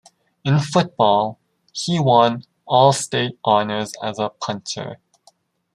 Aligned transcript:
In 0.43 0.57
football, 0.57 1.37
he 1.71 1.99
won 1.99 2.41
All-State 2.65 3.37
honors 3.45 3.93
as 4.01 4.17
a 4.17 4.29
punter. 4.31 4.97